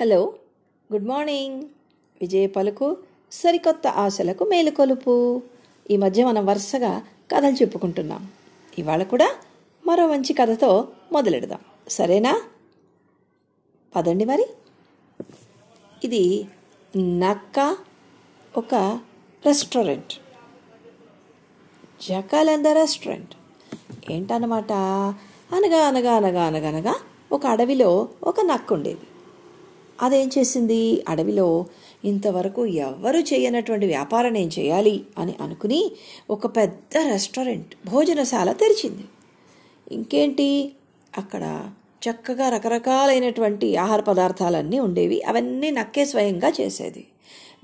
Hello 0.00 0.34
good 0.92 1.06
morning. 1.08 1.62
విజయ 2.20 2.46
పలుకు 2.46 2.96
సరికొత్త 3.32 3.86
ఆశలకు 3.86 4.44
మేలుకొలుపు 4.44 5.42
ఈ 5.90 5.96
మధ్య 5.96 6.24
మనం 6.24 6.46
వరుసగా 6.46 7.02
కథలు 7.34 7.50
చెప్పుకుంటున్నాం. 7.50 8.30
ఇవాళ 8.78 9.02
కూడా 9.02 9.36
మరో 9.86 10.08
మంచి 10.08 10.32
కథతో 10.32 10.88
మొదలెడదాం. 11.12 11.58
సరేనా? 11.88 12.42
పదండి 13.96 14.24
మరి. 14.24 14.46
ఇది 16.04 16.48
నక్క 16.96 17.76
ఒక 18.56 19.00
రెస్టారెంట్. 19.46 20.12
జకాలంద 22.08 22.66
రెస్టారెంట్. 22.66 23.34
ఏంటన్నమాట? 24.10 24.72
అనగా 25.52 25.88
అనగా 25.88 26.12
అనగా 26.12 26.44
అనగనగా 26.44 26.94
ఒక 27.32 27.46
అడవిలో 27.46 28.08
ఒక 28.22 28.40
నక్క 28.40 28.72
ఉండేది. 28.72 29.06
అదేం 30.02 30.30
చేసింది? 30.38 31.04
అడవిలో 31.08 31.66
ఇంతవరకు 32.04 32.66
ఎవ్వరూ 32.66 33.20
చేయనటువంటి 33.20 33.86
వ్యాపారం 33.86 34.32
నేను 34.32 34.50
చేయాలి? 34.58 35.04
అని 35.18 35.34
అనుకుని 35.40 35.92
ఒక 36.30 36.46
పెద్ద 36.46 36.96
రెస్టారెంట్ 36.96 37.90
భోజనశాల 37.90 38.52
తెరిచింది. 38.52 39.04
ఇంకేంటి? 39.92 40.72
అక్కడ 41.18 41.70
చక్కగా 42.10 42.48
రకరకాలైనటువంటి 42.48 43.76
ఆహార 43.76 44.00
పదార్థాలన్నీ 44.00 44.78
ఉండేవి. 44.78 45.22
అవన్నీ 45.22 45.70
నక్కే 45.70 46.04
స్వయంగా 46.04 46.52
చేసేది. 46.60 47.06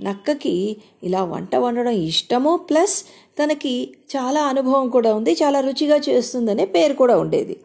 నక్కకి 0.00 0.77
ఇలా 1.02 1.24
వంట 1.24 1.56
వండడం 1.56 1.91
ఇష్టము. 1.91 2.56
ప్లస్ 2.56 3.05
తనకి 3.42 3.91
చాలా 4.16 4.42
అనుభవం 4.42 4.88
కూడా 4.88 5.14
ఉంది. 5.14 5.33
చాలా 5.33 5.60
రుచిగా 5.60 5.96
చేస్తుందనే 5.96 6.64
పేరు 6.64 6.94
కూడా 6.94 7.19
ఉండేది. 7.19 7.56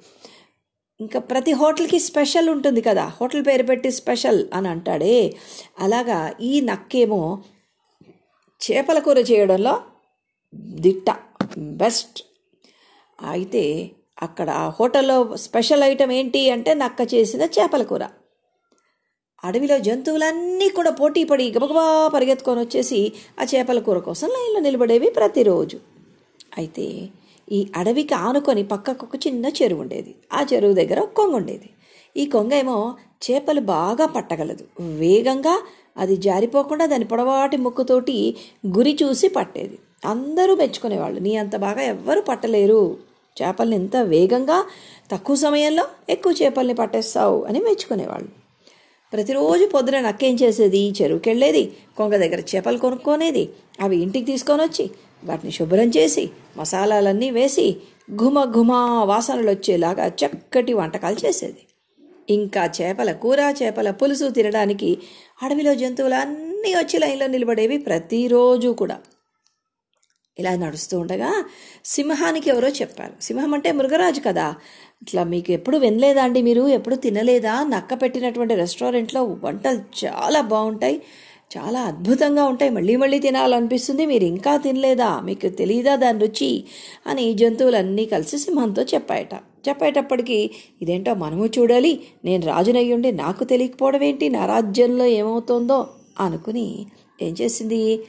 ఇంకా 0.99 1.19
ప్రతి 1.19 1.51
హోటల్కి 1.51 1.99
స్పెషల్ 1.99 2.49
ఉంటుంది 2.49 2.81
కదా. 2.81 3.05
హోటల్ 3.07 3.45
పేరు 3.47 3.63
పెట్టి 3.63 3.91
స్పెషల్ 3.91 4.47
అని 4.53 4.67
అంటాడే. 4.67 5.35
అలాగా 5.79 6.33
ఈ 6.41 6.61
నక్కేమో 6.61 7.43
చేపల 8.61 8.99
కూర 8.99 9.17
చేయడంలో 9.17 9.81
దిట్ట 10.55 11.09
బెస్ట్. 11.57 12.23
అయితే 13.21 13.91
అక్కడ 14.21 14.49
ఆ 14.49 14.69
హోటల్లో 14.69 15.37
స్పెషల్ 15.37 15.83
ఐటమ్ 15.83 16.11
ఏంటి 16.11 16.49
అంటే 16.49 16.73
నక్క 16.73 17.13
చేసిన 17.13 17.41
చేపల 17.41 17.83
కూర. 17.83 18.03
అడవిలో 19.43 19.79
జంతువులన్నీ 19.79 20.69
కూడా 20.69 20.91
పోటీ 20.91 21.23
పడి 21.23 21.51
గబగబా 21.51 22.07
పరిగెత్తుకొని 22.07 22.59
వచ్చేసి 22.59 23.11
ఆ 23.41 23.43
చేపల 23.43 23.79
కూర 23.79 23.99
కోసం 23.99 24.27
లైన్లో 24.27 24.59
నిలబడేవి 24.59 25.09
ప్రతిరోజు. 25.09 25.79
అయితే 26.57 27.09
ఈ 27.51 27.67
అడవికి 27.75 28.13
ఆనుకొని 28.13 28.63
పక్కకు 28.63 29.05
ఒక 29.05 29.27
చిన్న 29.27 29.45
చెరువు 29.45 29.81
ఉండేది. 29.81 30.15
ఆ 30.33 30.45
చెరువు 30.53 30.73
దగ్గర 30.73 30.99
ఒక 30.99 31.09
కొంగ 31.09 31.35
ఉండేది. 31.35 31.69
ఈ 32.17 32.25
కొంగ 32.25 32.53
ఏమో 32.53 32.95
చేపలు 33.25 33.61
బాగా 33.61 34.05
పట్టగలదు. 34.05 34.65
వేగంగా 34.81 35.61
అది 35.97 36.17
జారిపోకుండా 36.17 36.85
దాని 36.85 37.05
పొడవాటి 37.05 37.57
ముక్కుతోటి 37.57 38.35
గురి 38.67 38.97
చూసి 39.03 39.27
పట్టేది. 39.27 39.79
అందరూ 40.05 40.55
మెచ్చుకునేవాళ్ళు. 40.55 41.19
నీ 41.19 41.35
అంత 41.35 41.55
బాగా 41.55 41.81
ఎవ్వరు 41.81 42.21
పట్టలేరు. 42.21 42.97
చేపల్ని 43.37 43.75
ఎంత 43.75 43.97
వేగంగా 43.97 44.65
తక్కువ 45.11 45.35
సమయంలో 45.35 45.85
ఎక్కువ 46.09 46.33
చేపల్ని 46.41 46.73
పట్టేస్తావు 46.73 47.43
అని 47.43 47.59
మెచ్చుకునేవాళ్ళు. 47.59 48.29
ప్రతిరోజు 49.13 49.65
పొద్దున 49.65 49.99
నక్కేం 49.99 50.35
చేసేది? 50.35 50.93
చెరువుకెళ్ళేది. 51.01 51.71
కొంగ 51.97 52.17
దగ్గర 52.17 52.39
చేపలు 52.39 52.77
కొనుక్కోనేది. 52.77 53.49
అవి 53.79 53.97
ఇంటికి 53.97 54.25
తీసుకొని 54.25 54.61
వచ్చి 54.63 54.91
వాటిని 55.23 55.51
శుభ్రం 55.51 55.89
చేసి 55.97 56.29
మసాలాలన్నీ 56.57 57.31
వేసి 57.31 57.77
ఘుమ 58.15 58.43
ఘుమా 58.43 59.03
వాసనలు 59.03 59.49
వచ్చేలాగా 59.49 60.07
చక్కటి 60.07 60.73
వంటకాలు 60.73 61.25
చేసేది. 61.25 61.57
ఇంకా 62.29 62.71
చేపల 62.81 63.11
కూర 63.11 63.39
చేపల 63.63 63.91
పులుసు 63.91 64.29
తినడానికి 64.29 64.97
అడవిలో 65.43 65.75
జంతువులు 65.75 66.15
అన్నీ 66.15 66.73
వచ్చి 66.73 66.99
లైన్లో 66.99 67.27
నిలబడేవి 67.27 67.77
ప్రతిరోజు 67.77 68.69
కూడా. 68.69 68.97
ఇలా 70.39 70.55
నడుస్తూ 70.55 70.99
ఉండగా 70.99 71.43
సింహానికి 71.85 72.49
ఎవరో 72.49 72.67
చెప్పారు. 72.67 73.13
సింహం 73.21 73.53
అంటే 73.53 73.71
మృగరాజు 73.71 74.21
కదా. 74.21 74.55
ఇట్లా 75.01 75.23
మీకు 75.23 75.51
ఎప్పుడు 75.51 75.77
వినలేదా 75.77 76.23
అండి 76.23 76.41
మీరు? 76.41 76.67
ఎప్పుడు 76.67 76.95
తినలేదా? 76.95 77.63
నక్క 77.63 78.01
పెట్టినటువంటి 78.01 78.55
రెస్టారెంట్లో 78.55 79.23
వంటలు 79.23 80.05
చాలా 80.05 80.41
బాగుంటాయి. 80.41 81.01
చాలా 81.57 81.81
అద్భుతంగా 81.81 82.43
ఉంటాయి. 82.45 82.71
మళ్ళీ 82.71 82.95
మళ్ళీ 82.95 83.19
తినాలనిపిస్తుంది. 83.19 84.05
మీరు 84.05 84.23
ఇంకా 84.23 84.57
తినలేదా? 84.57 85.19
మీకు 85.19 85.49
తెలియదా 85.49 85.95
దాని 85.95 86.19
రుచి? 86.19 86.63
అని 87.07 87.33
జంతువులన్నీ 87.33 88.05
కలిసి 88.05 88.37
సింహంతో 88.37 88.81
చెప్పాయట. 88.81 89.35
చెప్పేటప్పటికీ 89.69 90.51
ఇదేంటో 90.81 91.13
మనము 91.13 91.45
చూడాలి. 91.45 92.01
నేను 92.25 92.47
రాజునయ్యుండి 92.47 93.11
నాకు 93.11 93.43
తెలియకపోవడం 93.43 94.03
ఏంటి? 94.03 94.29
నా 94.29 94.45
రాజ్యంలో 94.45 95.05
ఏమవుతుందో? 95.05 95.87
అనుకుని 96.19 96.85
ఏం 97.21 97.35
చేసింది? 97.41 97.99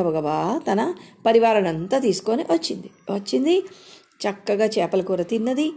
గబగబా 0.00 0.60
తన 0.72 0.94
పరివారానంతా 1.26 1.98
తీసుకొని 1.98 2.42
వచ్చింది. 2.42 2.90
వచ్చింది 3.14 3.62
చక్కగా 4.24 4.64
చేపల 4.64 5.02
కూర 5.02 5.22
తిన్నది 5.22 5.72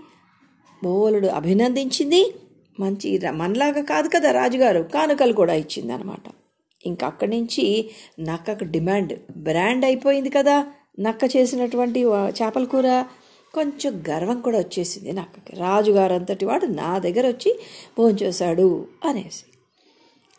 బోలుడు 0.84 1.28
అభినందించింది. 1.28 2.34
మంచి 2.80 3.20
మనలాగా 3.30 3.82
కాదు 3.82 4.08
కదా 4.08 4.32
రాజుగారు? 4.32 4.82
కానుకలు 4.94 5.34
కూడా 5.34 5.54
ఇచ్చింది 5.54 5.94
అనమాట 5.94 6.41
ఇంక 6.86 7.03
అక్కడి 7.03 7.31
నుంచి 7.38 7.90
నక్కకు 8.19 8.64
డిమాండ్. 8.64 9.19
బ్రాండ్ 9.38 9.86
అయిపోయింది 9.86 10.30
కదా 10.30 10.66
నక్క 11.00 11.36
చేసినటువంటి 11.38 12.00
చేపల 12.09 12.64
కూర. 12.64 13.06
కొంచెం 13.53 14.03
గర్వం 14.09 14.42
కూడా 14.42 14.58
వచ్చేసింది 14.58 15.12
నక్కకి. 15.12 15.56
రాజుగారు 15.56 16.14
అంతటి 16.14 16.46
వాడు 16.46 16.66
నా 16.66 16.97
దగ్గర 16.97 17.28
వచ్చి 17.28 17.59
భోంచేశాడు 17.97 18.88
అనేసి. 19.06 19.44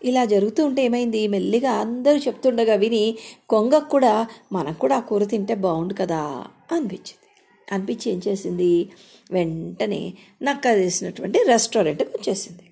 ఇలా 0.08 0.24
జరుగుతూ 0.24 0.66
ఉంటే 0.66 0.84
ఏమైంది? 0.84 1.28
మెల్లిగా 1.28 1.70
అందరూ 1.70 2.16
చెప్తుండగా 2.16 2.74
విని 2.74 3.18
కొంగకు 3.48 3.88
కూడా 3.88 4.26
మనం 4.52 4.72
కూడా 4.72 4.96
ఆ 4.96 5.00
కూర 5.00 5.24
తింటే 5.24 5.54
బాగుండు 5.54 5.94
కదా 5.94 6.44
అనిపించింది. 6.72 7.28
అనిపించి 7.72 8.12
ఏం 8.12 8.20
చేసింది? 8.28 8.88
వెంటనే 9.32 10.12
నక్క 10.42 10.66
చేసినటువంటి 10.66 11.38
రెస్టారెంట్కి 11.48 12.08
వచ్చేసింది. 12.08 12.62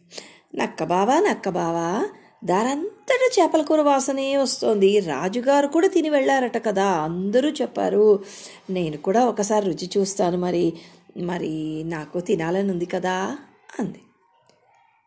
నక్క 0.54 0.84
బావా 0.84 1.14
నక్క 1.20 1.48
బావా 1.48 2.08
దారంతటా 2.44 3.42
చేపల 3.42 3.62
కూర 3.62 3.80
వాసనే 3.80 4.36
వస్తోంది. 4.36 5.00
రాజుగారు 5.00 5.66
కూడా 5.66 5.88
తిని 5.88 6.10
వెళ్ళారట 6.10 6.66
కదా. 6.66 6.86
అందరూ 6.86 7.50
చెప్పారు 7.50 8.24
నేను 8.70 8.96
కూడా 8.96 9.24
ఒకసారి 9.24 9.66
రుచి 9.66 9.90
చూస్తాను 9.98 10.38
మరి. 10.38 10.72
మరి 11.16 11.82
నాకు 11.86 12.20
తినాలని 12.20 12.72
ఉంది 12.72 12.86
కదా 12.86 13.38
అంది. 13.80 14.00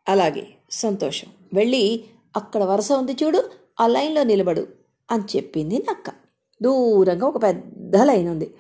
అలాగే 0.09 0.47
సంతోషం. 0.71 1.27
వెళ్ళి 1.53 2.03
అక్కడ 2.35 2.63
వరుస 2.63 2.91
ఉంది 2.91 3.17
చూడు 3.23 3.51
ఆ 3.79 3.87
లైన్లో 3.87 4.23
నిలబడు 4.23 4.67
అని 5.11 5.37
చెప్పింది 5.37 5.77
నక్క. 5.77 6.09
దూరంగా 6.61 7.27
ఒక 7.27 7.43
పెద్ద 7.43 7.95
లైన్ 7.95 8.29
ఉంది. 8.29 8.53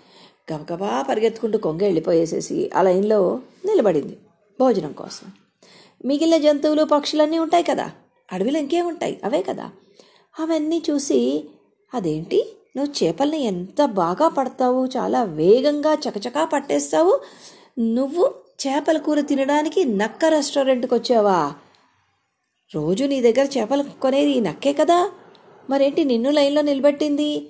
గబగబా 0.53 1.05
పరిగెత్తుకుంటూ 1.09 1.57
కొంగ 1.57 1.83
వెళ్ళిపోయేసేసి 1.83 2.71
ఆ 2.75 2.81
లైన్లో 2.81 3.41
నిలబడింది 3.65 4.17
భోజనం 4.59 4.91
కోసం. 4.91 5.31
మిగిలిన 6.05 6.37
జంతువులు 6.37 6.83
పక్షులన్నీ 6.83 7.39
ఉంటాయి 7.39 7.63
కదా. 7.63 7.91
అడవిలో 8.33 8.59
ఇంకేముంటాయి? 8.59 9.21
అవే 9.23 9.41
కదా. 9.41 9.71
అవన్నీ 10.39 10.83
చూసి 10.89 11.45
అదేంటి? 11.93 12.55
నువ్వు 12.77 13.03
చేపల్ని 13.03 13.41
ఎంత 13.41 13.85
బాగా 13.85 14.27
పడతావు? 14.27 14.85
చాలా 14.85 15.23
వేగంగా 15.23 15.93
చకచకా 15.93 16.45
పట్టేస్తావు? 16.45 17.19
నువ్వు 17.79 18.33
చేపల 18.67 18.97
కూర 18.97 19.19
తినడానికి 19.19 19.85
నక్క 19.85 20.25
రెస్టారెంట్కి 20.25 20.93
వచ్చావా 20.93 21.53
రోజు 22.75 23.05
నీ 23.05 23.21
దగ్గర 23.21 23.49
చేపలు 23.57 23.83
కొనేది 23.83 24.41
నక్కే 24.41 24.73
కదా? 24.73 25.11
మరేంటి 25.69 26.03
నిన్ను 26.03 26.29
లైన్లో 26.29 26.61
నిలబెట్టింది? 26.61 27.49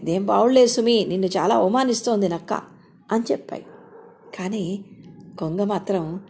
ఇదేం 0.00 0.26
బావులేదు 0.26 0.66
సుమి 0.66 1.04
నిన్ను 1.08 1.26
చాలా 1.26 1.54
అవమానిస్తోంది 1.54 2.28
నక్క 2.28 2.52
అని 3.12 3.32
చెప్పాయి. 3.32 3.66
కానీ 4.38 4.84
కొంగ 5.38 5.62
మాత్రం 5.62 6.20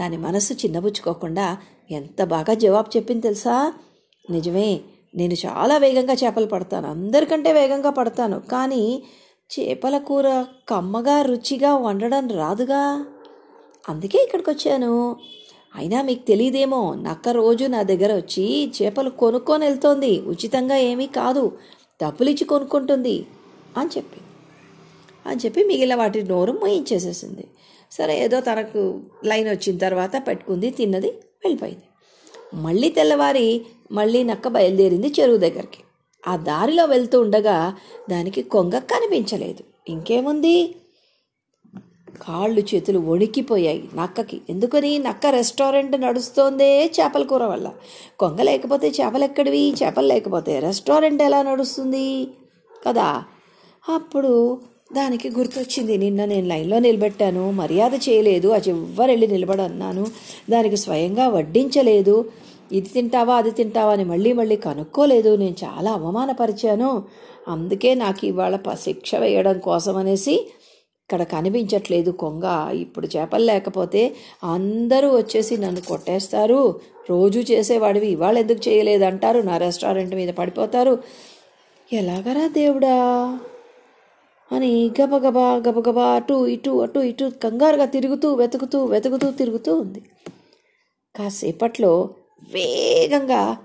దాని 0.00 0.16
మనసు 0.16 0.52
చిన్నబుచ్చుకోకుండా 0.52 1.58
ఎంత 1.90 2.24
బాగా 2.24 2.54
జవాబు 2.54 2.96
చెప్పింది 2.96 3.22
తెలుసా? 3.22 3.72
నిజమే 4.30 4.80
నేను 5.14 5.34
చాలా 5.34 5.78
వేగంగా 5.78 6.14
చేపలు 6.14 6.46
పడతాను. 6.46 6.90
అందరికంటే 6.90 7.52
వేగంగా 7.52 7.90
పడతాను. 7.90 8.40
కానీ 8.40 9.02
చేపల 9.60 9.98
కూర 9.98 10.46
కమ్మగా 10.68 11.22
రుచిగా 11.22 11.76
వండడం 11.76 12.28
రాదుగా? 12.28 13.06
అందుకే 13.88 14.18
ఇక్కడికి 14.18 14.50
వచ్చాను. 14.50 15.16
అయినా 15.76 16.02
మీకు 16.02 16.26
తెలియదేమో 16.26 16.94
నక్క 16.94 17.28
రోజు 17.28 17.64
నా 17.64 17.82
దగ్గర 17.82 18.16
వచ్చి 18.16 18.72
చేపలు 18.82 19.10
కొనుక్కొని 19.10 19.66
వెళ్తోంది. 19.66 20.20
ఉచితంగా 20.20 20.76
ఏమీ 20.76 21.06
కాదు 21.06 21.58
డబ్బులు 22.02 22.30
ఇచ్చి 22.30 22.44
కొనుక్కుంటుంది 22.44 23.26
అని 23.76 23.90
చెప్పి. 23.96 24.20
అని 25.26 25.40
చెప్పి 25.46 25.64
మిగిలిన 25.64 25.94
వాటి 25.94 26.22
నోరు 26.22 26.52
మోయించేసేసింది. 26.52 27.44
సరే 27.92 28.24
ఏదో 28.24 28.40
తనకు 28.40 29.00
లైన్ 29.24 29.48
వచ్చిన 29.48 29.78
తర్వాత 29.78 30.22
పెట్టుకుంది 30.28 30.70
తిన్నది 30.70 31.06
వెళ్ళిపోయింది. 31.44 31.82
మళ్ళీ 32.54 32.88
తెల్లవారి 32.88 33.66
మళ్ళీ 33.92 34.22
నక్క 34.22 34.48
బయలుదేరింది 34.48 35.14
చెరువు 35.20 35.36
దగ్గరికి. 35.36 35.82
ఆ 36.28 36.36
దారిలో 36.36 36.84
వెళ్తూ 36.84 37.20
ఉండగా 37.20 37.76
దానికి 38.10 38.42
కొంగ 38.42 38.78
కనిపించలేదు. 38.78 39.90
ఇంకేముంది? 39.90 40.74
కాళ్ళు 42.22 42.60
చేతులు 42.60 42.98
వణికిపోయాయి 42.98 43.88
నక్కకి. 43.94 44.40
ఎందుకని? 44.50 44.98
నక్క 44.98 45.26
రెస్టారెంట్ 45.26 46.00
నడుస్తోందే 46.00 46.86
చేపల 46.86 47.22
కూర 47.22 47.44
వల్ల. 47.44 47.72
కొంగ 48.18 48.40
లేకపోతే 48.40 48.88
చేపలు 48.88 49.24
ఎక్కడివి 49.24 49.74
చేపలు 49.82 50.06
లేకపోతే 50.06 50.58
రెస్టారెంట్ 50.58 51.22
ఎలా 51.22 51.42
నడుస్తుంది? 51.42 52.28
కదా? 52.88 53.24
అప్పుడు 53.88 54.60
దానికి 54.92 55.30
గుర్తొచ్చింది 55.30 55.96
నిన్న 55.96 56.24
నేను 56.24 56.48
లైన్లో 56.48 56.78
నిలబెట్టాను 56.78 57.50
మర్యాద 57.50 57.94
చేయలేదు 57.94 58.48
ఆ 58.48 58.56
చివరెళ్ళి 58.56 59.26
నిలబడన్నాను 59.26 60.06
దానికి 60.50 60.76
స్వయంగా 60.76 61.28
వడ్డించలేదు. 61.28 62.30
ఇది 62.72 62.88
తింటావా 62.88 63.36
అది 63.36 63.50
తింటావా 63.50 63.92
అని 63.92 64.04
మళ్ళీ 64.04 64.32
మళ్ళీ 64.32 64.56
కనుక్కోలేదు 64.56 65.36
నేను 65.36 65.56
చాలా 65.64 65.92
అవమానపరిచాను. 65.92 67.02
అందుకే 67.48 67.94
నాకు 67.94 68.26
ఇవాళ 68.26 68.58
శిక్ష 68.74 69.14
వేయడం 69.14 69.58
కోసం 69.58 69.96
అనేసి 69.96 70.32
ఇక్కడ 70.32 71.22
కనిపించట్లేదు 71.22 72.10
కొంగ. 72.10 72.70
ఇప్పుడు 72.72 73.08
చేపలు 73.16 73.44
లేకపోతే 73.44 74.14
అందరూ 74.44 75.16
వచ్చేసి 75.16 75.56
నన్ను 75.56 75.80
కొట్టేస్తారు. 75.80 76.80
రోజు 77.10 77.40
చేసేవాడివి 77.40 78.06
ఇవాళ 78.06 78.38
ఎందుకు 78.38 78.68
చేయలేదు 78.68 79.04
అంటారు. 79.04 79.40
నా 79.40 79.56
రెస్టారెంట్ 79.56 80.14
మీద 80.14 80.28
పడిపోతారు. 80.28 80.98
ఎలాగరా 81.92 82.46
దేవుడా? 82.46 83.38
అని 84.52 84.94
గబగబా 85.02 85.56
గబగబా 85.56 86.06
అటు 86.06 86.46
ఇటు 86.46 86.70
అటు 86.70 86.98
ఇటు 86.98 87.32
కంగారుగా 87.44 87.84
తిరుగుతూ 87.84 88.34
వెతుకుతూ 88.34 88.84
వెతుకుతూ 88.84 89.30
తిరుగుతూ 89.30 89.80
ఉంది. 89.80 90.10
కాసేపట్లో 91.16 92.14
వేగంగా 92.54 93.58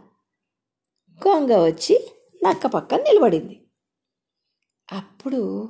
కొంగ 1.21 1.65
వచ్చి 1.65 2.07
నక్క 2.43 2.67
పక్కన 2.67 2.97
నిలబడింది. 2.97 3.61
అప్పుడు 4.91 5.69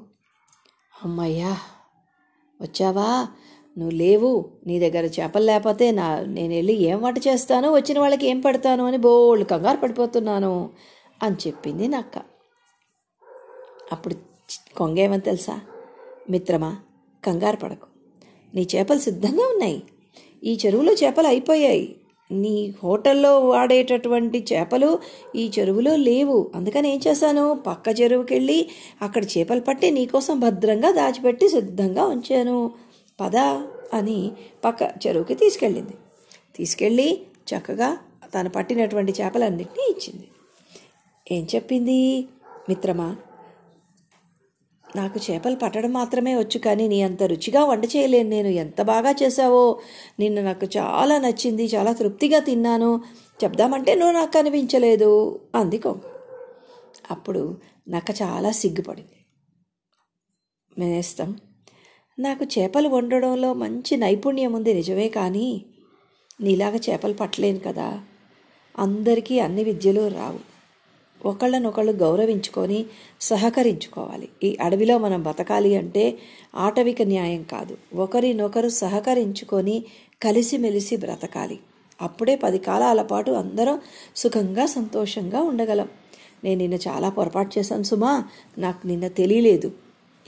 అమ్మయ్యా 1.06 1.58
వచ్చావా? 2.62 3.28
నువ్వు 3.78 3.92
లేవు. 3.92 4.60
నీ 4.68 4.80
దగ్గర 4.80 5.06
చేపలు 5.06 5.44
లేకపోతే 5.44 5.92
నా 5.92 6.20
నేను 6.20 6.54
వెళ్ళి 6.54 6.74
ఏం 6.74 7.02
వంట 7.02 7.18
చేస్తాను? 7.18 7.72
వచ్చిన 7.72 8.00
వాళ్ళకి 8.00 8.28
ఏం 8.28 8.42
పెడతాను? 8.42 8.86
అని 8.86 8.98
బోళ్ళు 8.98 9.46
కంగారు 9.46 9.78
పడిపోతున్నాను 9.78 10.70
అని 11.24 11.36
చెప్పింది 11.48 11.88
నక్క. 11.88 12.22
అప్పుడు 13.92 14.33
కొంగేమని 14.78 15.22
తెలుసా? 15.22 15.62
మిత్రమా 16.30 16.78
కంగారు 17.26 17.56
పడకు. 17.56 17.88
నీ 18.56 18.68
చేపలు 18.76 19.00
సిద్ధంగా 19.00 19.48
ఉన్నాయి. 19.54 19.84
ఈ 20.44 20.58
చెరువులో 20.66 20.94
చేపలు 20.94 21.28
అయిపోయాయి. 21.28 21.96
నీ 22.32 22.74
హోటల్లో 22.84 23.40
వాడేటటువంటి 23.40 24.46
చేపలు 24.54 25.00
ఈ 25.36 25.52
చెరువులో 25.60 25.96
లేవు. 25.96 26.52
అందుకని 26.56 26.94
ఏం 26.94 27.00
చేశాను? 27.08 27.64
పక్క 27.68 28.02
చెరువుకి 28.02 28.34
వెళ్ళి 28.34 28.70
అక్కడ 29.02 29.26
చేపలు 29.26 29.62
పట్టి 29.62 29.92
నీకోసం 29.92 30.40
భద్రంగా 30.40 30.92
దాచిపెట్టి 30.92 31.50
సిద్ధంగా 31.50 32.06
ఉంచాను. 32.06 32.72
పద 33.22 33.36
అని 33.94 34.32
పక్క 34.66 34.82
చెరువుకి 35.08 35.36
తీసుకెళ్ళింది. 35.36 35.94
తీసుకెళ్ళి 36.56 37.22
చక్కగా 37.22 37.98
తను 38.36 38.50
పట్టినటువంటి 38.50 39.14
చేపలన్నింటినీ 39.22 39.92
ఇచ్చింది. 39.92 40.28
ఏం 41.32 41.48
చెప్పింది? 41.56 42.28
మిత్రమా 42.70 43.16
నాకు 44.96 45.32
చేపలు 45.32 45.56
పట్టడం 45.56 45.94
మాత్రమే 45.94 46.36
వచ్చు 46.36 46.58
కానీ 46.60 46.88
నీ 46.88 47.02
అంత 47.02 47.24
రుచిగా 47.24 47.66
వంట 47.66 47.86
చేయలేను 47.86 48.30
నేను. 48.30 48.48
ఎంత 48.48 48.82
బాగా 48.82 49.12
చేసావో 49.12 49.80
నిన్ను 50.20 50.42
నాకు 50.42 50.68
చాలా 50.78 51.18
నచ్చింది 51.18 51.66
చాలా 51.66 51.94
తృప్తిగా 51.94 52.40
తిన్నాను. 52.40 53.02
చెప్దామంటే 53.44 53.96
నువ్వు 53.96 54.14
నాకు 54.14 54.34
కనిపించలేదు 54.34 55.40
అంది 55.56 55.78
కొంగ. 55.78 55.96
అప్పుడు 57.12 57.58
నక్క 57.90 58.12
చాలా 58.22 58.52
సిగ్గుపడింది. 58.52 59.20
మేనేస్తాం 60.80 61.40
నాకు 62.20 62.44
చేపలు 62.44 62.88
వండడంలో 62.88 63.54
మంచి 63.54 63.98
నైపుణ్యం 63.98 64.54
ఉంది 64.54 64.74
నిజమే 64.74 65.10
కానీ 65.10 65.66
నీలాగా 66.42 66.80
చేపలు 66.90 67.14
పట్టలేను 67.14 67.60
కదా. 67.60 68.02
అందరికీ 68.80 69.40
అన్ని 69.40 69.64
విద్యలు 69.64 70.08
రావు. 70.08 70.53
ఒకళ్ళనొకళ్ళు 71.26 71.92
గౌరవించుకొని 71.92 72.86
సహకరించుకోవాలి. 73.22 74.30
ఈ 74.44 74.58
అడవిలో 74.62 74.98
మనం 74.98 75.24
బతకాలి 75.24 75.76
అంటే 75.76 76.18
ఆటవిక 76.56 77.02
న్యాయం 77.02 77.44
కాదు. 77.44 77.78
ఒకరినొకరు 77.96 78.70
సహకరించుకొని 78.70 79.84
కలిసిమెలిసి 80.22 80.96
బ్రతకాలి. 80.96 81.60
అప్పుడే 82.02 82.36
పది 82.36 82.58
కాలాల 82.58 83.02
పాటు 83.02 83.32
అందరం 83.32 83.82
సుఖంగా 84.16 84.66
సంతోషంగా 84.66 85.42
ఉండగలం. 85.42 85.88
నేను 86.44 86.58
నిన్న 86.58 86.76
చాలా 86.76 87.10
పొరపాటు 87.10 87.60
చేశాను 87.60 87.84
సుమా. 87.84 88.24
నాకు 88.58 88.88
నిన్న 88.88 89.08
తెలియలేదు. 89.08 89.72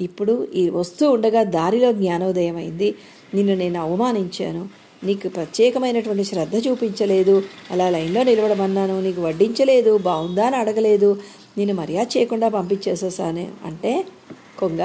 ఇప్పుడు 0.01 0.47
ఈ 0.55 0.69
వస్తువు 0.69 1.13
ఉండగా 1.13 1.43
దారిలో 1.43 1.91
జ్ఞానోదయం 1.91 2.55
అయింది 2.55 2.95
నిన్ను 3.33 3.55
నేను 3.55 3.81
అవమానించాను. 3.81 4.84
నీకు 5.05 5.29
ప్రత్యేకమైనటువంటి 5.29 6.23
శ్రద్ధ 6.23 6.55
చూపించలేదు 6.67 7.43
అలా 7.71 7.89
లైన్లో 7.89 8.23
నిలబడమన్నాను 8.23 9.01
నీకు 9.01 9.21
వడ్డించలేదు 9.21 9.97
బాగుందా 9.97 10.45
అని 10.45 10.55
అడగలేదు 10.55 11.09
నేను 11.57 11.73
మర్యాద 11.73 12.07
చేయకుండా 12.17 12.49
పంపించేసేసాను 12.49 13.47
అంటే 13.65 13.93
కొంగ 14.59 14.81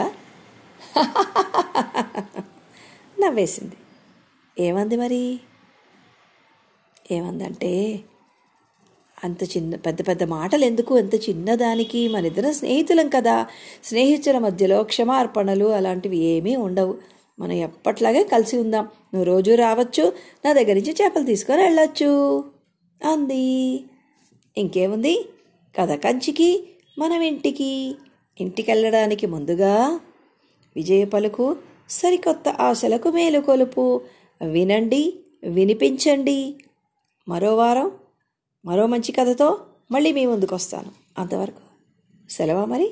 నవ్వేసింది. 3.21 3.77
ఏమంది 4.57 4.97
మరి? 4.97 5.23
ఏమందంటే 7.11 7.71
అంత 9.19 9.43
చిన్న 9.45 9.77
పెద్ద 9.77 10.09
పెద్ద 10.09 10.23
మాటలు 10.25 10.65
ఎందుకు? 10.65 10.99
ఎంత 10.99 11.15
చిన్నదానికి? 11.29 12.09
మన 12.09 12.27
ఇద్దరం 12.27 12.53
స్నేహితులం 12.53 13.09
కదా. 13.09 13.47
స్నేహితుల 13.85 14.39
మధ్యలో 14.39 14.83
క్షమార్పణలు 14.83 15.67
అలాంటివి 15.67 16.19
ఏమీ 16.19 16.57
ఉండవు. 16.57 16.95
మనం 17.41 17.53
ఎప్పట్లాగే 17.53 18.23
కలిసి 18.23 18.57
ఉందాం. 18.57 18.85
నువ్వు 18.85 19.25
రోజు 19.25 19.55
రావచ్చు 19.55 20.13
నా 20.45 20.53
దగ్గర 20.53 20.75
నుంచి 20.75 20.97
చేపలు 21.03 21.25
తీసుకొని 21.25 21.63
వెళ్ళొచ్చు. 21.63 22.45
అంది. 23.13 23.85
ఇంకేముంది? 24.57 25.29
కథ 25.79 25.91
కంచికి 25.91 26.69
మనం 26.99 27.21
ఇంటికి. 27.21 27.97
ఇంటికి 28.41 28.71
వెళ్ళడానికి 28.71 29.27
ముందుగా 29.27 30.01
విజయ 30.77 31.05
పలుకు 31.05 31.57
సరికొత్త 31.91 32.49
ఆశలకు 32.49 33.11
మేలుకొలుపు 33.11 34.01
వినండి 34.51 35.15
వినిపించండి. 35.45 36.55
మరో 37.29 37.57
వారం 37.57 37.91
మరో 38.65 38.87
మంచి 38.87 39.13
కథతో 39.13 39.61
మళ్ళీ 39.91 40.13
మీ 40.13 40.27
ముందుకు 40.27 40.55
వస్తాను 40.55 40.91
అంతవరకు 41.19 41.63
సెలవా 42.31 42.65
మరి? 42.65 42.91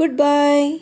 గుడ్ 0.00 0.16
బాయ్ 0.16 0.78